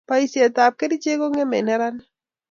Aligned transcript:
paisiet 0.09 0.55
ap 0.65 0.73
kerichek 0.79 1.17
ko 1.21 1.25
ngemei 1.31 1.65
neranik 1.67 2.07